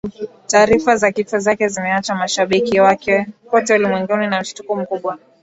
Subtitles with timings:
[0.47, 5.17] Taarifa za kifo chake zimeacha mashabiki wake kote ulimwenguni na mshutuko mkubwa